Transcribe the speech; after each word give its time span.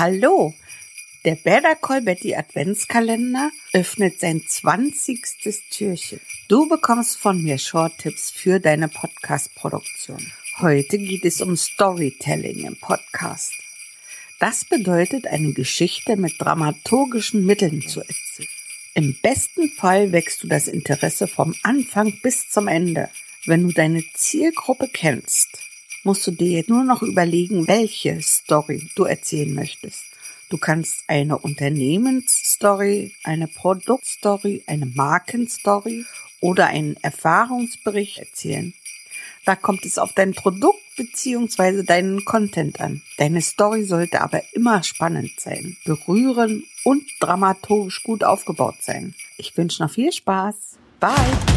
Hallo! 0.00 0.54
Der 1.26 1.34
Better 1.34 1.74
Call 1.74 2.02
Adventskalender 2.08 3.50
öffnet 3.74 4.18
sein 4.18 4.42
20. 4.48 5.20
Türchen. 5.70 6.20
Du 6.48 6.66
bekommst 6.66 7.18
von 7.18 7.42
mir 7.42 7.58
Short-Tipps 7.58 8.30
für 8.30 8.60
deine 8.60 8.88
Podcast-Produktion. 8.88 10.32
Heute 10.58 10.96
geht 10.96 11.26
es 11.26 11.42
um 11.42 11.54
Storytelling 11.54 12.64
im 12.64 12.76
Podcast. 12.76 13.52
Das 14.38 14.64
bedeutet, 14.64 15.26
eine 15.26 15.52
Geschichte 15.52 16.16
mit 16.16 16.32
dramaturgischen 16.38 17.44
Mitteln 17.44 17.86
zu 17.86 18.00
erzählen. 18.00 18.48
Im 18.94 19.18
besten 19.20 19.68
Fall 19.68 20.12
wächst 20.12 20.42
du 20.42 20.48
das 20.48 20.66
Interesse 20.66 21.28
vom 21.28 21.54
Anfang 21.62 22.18
bis 22.22 22.48
zum 22.48 22.68
Ende. 22.68 23.10
Wenn 23.44 23.64
du 23.64 23.74
deine 23.74 24.02
Zielgruppe 24.14 24.88
kennst, 24.88 25.69
musst 26.02 26.26
du 26.26 26.30
dir 26.30 26.64
nur 26.66 26.84
noch 26.84 27.02
überlegen, 27.02 27.66
welche 27.68 28.20
Story 28.22 28.88
du 28.94 29.04
erzählen 29.04 29.52
möchtest. 29.54 30.04
Du 30.48 30.58
kannst 30.58 31.04
eine 31.06 31.38
Unternehmensstory, 31.38 33.14
eine 33.22 33.46
Produktstory, 33.46 34.64
eine 34.66 34.86
Markenstory 34.86 36.04
oder 36.40 36.66
einen 36.66 36.96
Erfahrungsbericht 37.02 38.18
erzählen. 38.18 38.74
Da 39.46 39.56
kommt 39.56 39.86
es 39.86 39.98
auf 39.98 40.12
dein 40.12 40.34
Produkt 40.34 40.82
bzw. 40.96 41.82
deinen 41.82 42.24
Content 42.24 42.80
an. 42.80 43.02
Deine 43.16 43.40
Story 43.42 43.84
sollte 43.84 44.20
aber 44.20 44.42
immer 44.52 44.82
spannend 44.82 45.32
sein, 45.38 45.76
berühren 45.84 46.64
und 46.84 47.04
dramaturgisch 47.20 48.02
gut 48.02 48.24
aufgebaut 48.24 48.76
sein. 48.80 49.14
Ich 49.38 49.56
wünsche 49.56 49.82
noch 49.82 49.90
viel 49.90 50.12
Spaß. 50.12 50.78
Bye! 50.98 51.49